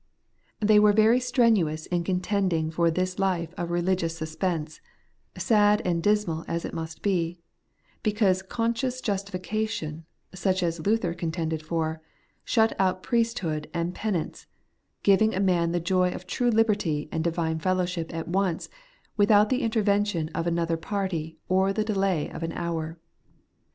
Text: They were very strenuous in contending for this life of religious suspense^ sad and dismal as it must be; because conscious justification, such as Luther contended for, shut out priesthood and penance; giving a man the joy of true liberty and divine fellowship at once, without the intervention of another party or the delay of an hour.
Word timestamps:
They 0.59 0.79
were 0.79 0.93
very 0.93 1.19
strenuous 1.19 1.85
in 1.85 2.03
contending 2.03 2.71
for 2.71 2.89
this 2.89 3.19
life 3.19 3.53
of 3.55 3.69
religious 3.69 4.19
suspense^ 4.19 4.79
sad 5.37 5.79
and 5.85 6.01
dismal 6.01 6.43
as 6.47 6.65
it 6.65 6.73
must 6.73 7.03
be; 7.03 7.37
because 8.01 8.41
conscious 8.41 8.99
justification, 8.99 10.05
such 10.33 10.63
as 10.63 10.87
Luther 10.87 11.13
contended 11.13 11.61
for, 11.63 12.01
shut 12.43 12.73
out 12.79 13.03
priesthood 13.03 13.69
and 13.75 13.93
penance; 13.93 14.47
giving 15.03 15.35
a 15.35 15.39
man 15.39 15.71
the 15.71 15.79
joy 15.79 16.09
of 16.13 16.25
true 16.25 16.49
liberty 16.49 17.07
and 17.11 17.23
divine 17.23 17.59
fellowship 17.59 18.11
at 18.11 18.27
once, 18.27 18.69
without 19.17 19.49
the 19.49 19.61
intervention 19.61 20.29
of 20.29 20.47
another 20.47 20.77
party 20.77 21.37
or 21.47 21.71
the 21.71 21.83
delay 21.83 22.27
of 22.31 22.41
an 22.41 22.53
hour. 22.53 22.97